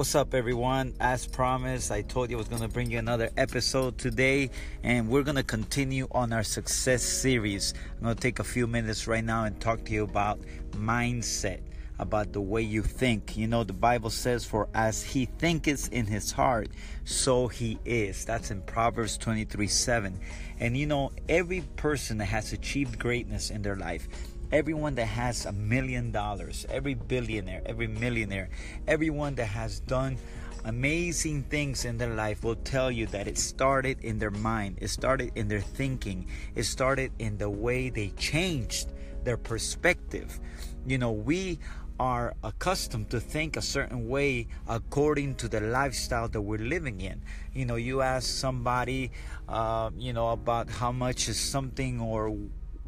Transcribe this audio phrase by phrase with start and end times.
[0.00, 0.94] What's up, everyone?
[0.98, 4.48] As promised, I told you I was going to bring you another episode today,
[4.82, 7.74] and we're going to continue on our success series.
[7.98, 10.40] I'm going to take a few minutes right now and talk to you about
[10.70, 11.60] mindset,
[11.98, 13.36] about the way you think.
[13.36, 16.70] You know, the Bible says, For as he thinketh in his heart,
[17.04, 18.24] so he is.
[18.24, 20.18] That's in Proverbs 23 7.
[20.60, 24.08] And you know, every person that has achieved greatness in their life,
[24.52, 28.48] everyone that has a million dollars, every billionaire, every millionaire,
[28.86, 30.16] everyone that has done
[30.64, 34.88] amazing things in their life will tell you that it started in their mind, it
[34.88, 38.92] started in their thinking, it started in the way they changed
[39.24, 40.40] their perspective.
[40.86, 41.58] You know, we
[41.98, 47.20] are accustomed to think a certain way according to the lifestyle that we're living in.
[47.52, 49.12] You know, you ask somebody,
[49.48, 52.34] uh, you know, about how much is something or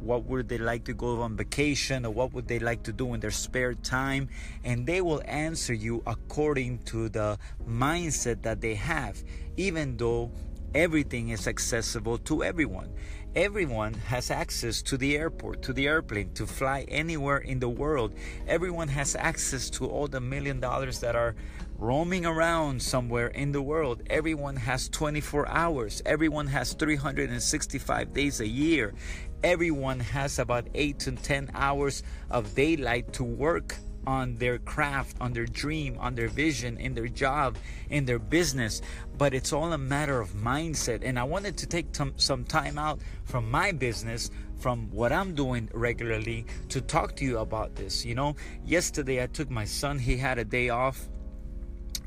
[0.00, 3.14] what would they like to go on vacation or what would they like to do
[3.14, 4.28] in their spare time
[4.64, 9.22] and they will answer you according to the mindset that they have
[9.56, 10.30] even though
[10.74, 12.92] everything is accessible to everyone.
[13.34, 18.14] Everyone has access to the airport to the airplane to fly anywhere in the world.
[18.48, 21.34] Everyone has access to all the million dollars that are
[21.78, 24.02] roaming around somewhere in the world.
[24.08, 26.00] Everyone has 24 hours.
[26.06, 28.94] Everyone has 365 days a year.
[29.42, 35.32] Everyone has about 8 to 10 hours of daylight to work on their craft, on
[35.32, 37.56] their dream, on their vision, in their job,
[37.90, 38.82] in their business.
[39.18, 41.02] But it's all a matter of mindset.
[41.02, 45.68] And I wanted to take some time out from my business, from what I'm doing
[45.72, 48.04] regularly, to talk to you about this.
[48.04, 51.08] You know, yesterday I took my son, he had a day off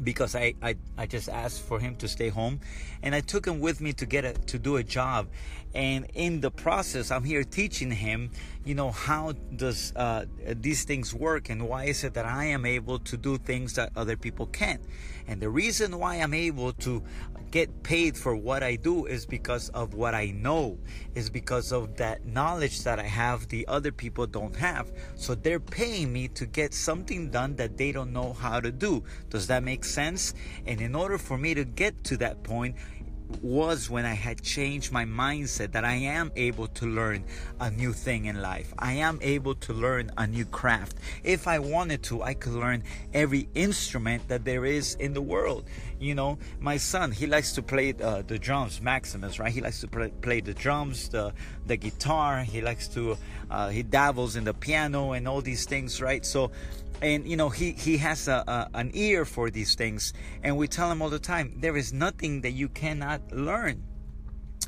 [0.04, 2.60] because I, I, I just asked for him to stay home
[3.04, 5.28] and I took him with me to get a, to do a job
[5.74, 8.32] and in the process I'm here teaching him
[8.70, 12.68] you know how does uh, these things work and why is it that I am
[12.68, 14.84] able to do things that other people can't?
[15.28, 17.02] And the reason why I'm able to
[17.50, 20.78] get paid for what I do is because of what I know
[21.16, 24.92] is because of that knowledge that I have the other people don't have.
[25.16, 29.04] So they're paying me to get something done that they don't know how to do.
[29.30, 30.36] Does that make sense.
[30.68, 32.76] And in order for me to get to that point,
[33.42, 37.24] was when I had changed my mindset that I am able to learn
[37.60, 38.74] a new thing in life.
[38.78, 40.98] I am able to learn a new craft.
[41.24, 45.66] If I wanted to, I could learn every instrument that there is in the world.
[46.00, 49.52] You know, my son, he likes to play uh, the drums, Maximus, right?
[49.52, 51.34] He likes to play, play the drums, the,
[51.68, 52.42] the guitar.
[52.44, 53.18] He likes to,
[53.52, 56.26] uh, he dabbles in the piano and all these things, right?
[56.26, 56.52] So
[57.02, 60.68] and you know he he has a, a, an ear for these things and we
[60.68, 63.84] tell him all the time there is nothing that you cannot learn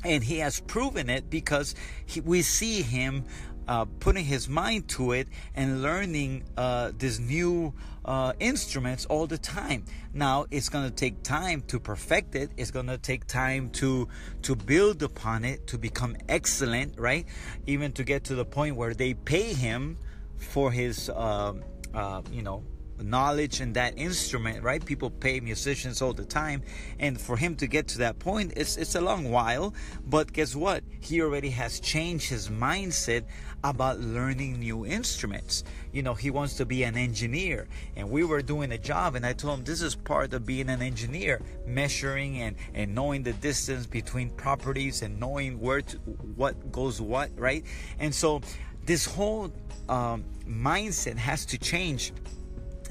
[0.04, 1.74] and he has proven it because
[2.06, 3.24] he, we see him
[3.68, 7.72] uh, putting his mind to it and learning uh, these new
[8.04, 9.84] uh, instruments all the time.
[10.12, 12.50] Now it's going to take time to perfect it.
[12.56, 14.08] It's going to take time to
[14.42, 17.26] to build upon it to become excellent, right?
[17.66, 19.96] Even to get to the point where they pay him
[20.36, 21.62] for his um,
[21.94, 22.64] uh, you know
[23.02, 24.84] knowledge in that instrument right?
[24.84, 26.62] People pay musicians all the time.
[26.98, 29.74] And for him to get to that point it's it's a long while.
[30.06, 30.84] But guess what?
[31.00, 33.24] He already has changed his mindset
[33.64, 35.64] about learning new instruments.
[35.92, 37.68] You know he wants to be an engineer.
[37.96, 40.68] And we were doing a job and i told him this is part of being
[40.68, 45.96] an engineer measuring and and knowing the distance between properties and knowing where to
[46.36, 47.64] what goes what right?
[47.98, 48.40] And so
[48.84, 49.52] this whole
[49.88, 52.12] um, mindset has to change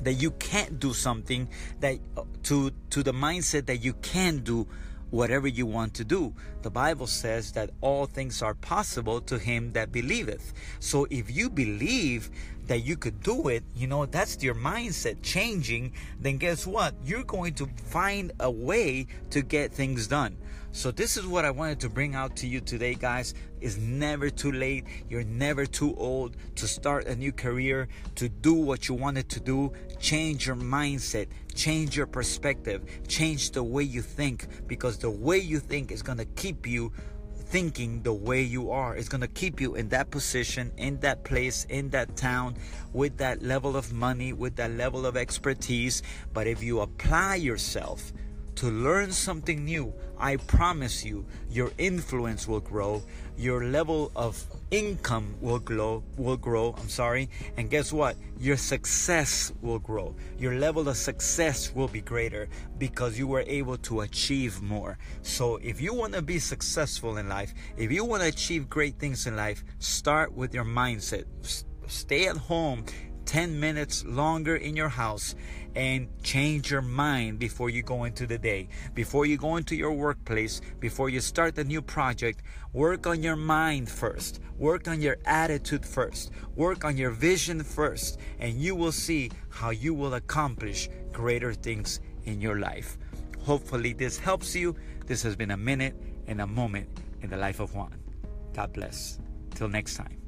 [0.02, 1.48] that you can't do something
[1.80, 2.00] that
[2.44, 4.68] to to the mindset that you can do
[5.12, 6.34] whatever you want to do.
[6.64, 10.54] The Bible says that all things are possible to him that believeth.
[10.80, 12.30] So if you believe
[12.68, 16.96] that you could do it, you know, that's your mindset changing, then guess what?
[17.04, 20.38] You're going to find a way to get things done.
[20.74, 23.34] So this is what I wanted to bring out to you today, guys.
[23.60, 24.86] It's never too late.
[25.10, 29.42] You're never too old to start a new career, to do what you wanted to
[29.42, 29.74] do.
[30.00, 35.60] Change your mindset, change your perspective, change the way you think because the way you
[35.60, 36.94] think is going to keep you
[37.36, 38.96] thinking the way you are.
[38.96, 42.56] It's going to keep you in that position, in that place, in that town,
[42.94, 46.02] with that level of money, with that level of expertise.
[46.34, 48.14] But if you apply yourself,
[48.56, 53.04] to learn something new, I promise you, your influence will grow,
[53.38, 58.16] your level of income will grow, will grow, I'm sorry, and guess what?
[58.40, 60.16] Your success will grow.
[60.38, 64.98] Your level of success will be greater because you were able to achieve more.
[65.24, 69.00] So if you want to be successful in life, if you want to achieve great
[69.00, 71.26] things in life, start with your mindset.
[71.88, 72.86] Stay at home
[73.26, 75.36] 10 minutes longer in your house
[75.76, 78.68] and change your mind before you go into the day.
[78.94, 82.42] Before you go into your workplace, before you start a new project,
[82.74, 84.42] work on your mind first.
[84.58, 86.32] Work on your attitude first.
[86.56, 88.20] Work on your vision first.
[88.40, 92.98] And you will see how you will accomplish greater things in your life.
[93.44, 94.76] Hopefully, this helps you.
[95.08, 95.96] This has been a minute
[96.28, 96.88] and a moment
[97.22, 97.96] in the life of Juan.
[98.54, 99.20] God bless.
[99.56, 100.21] Till next time.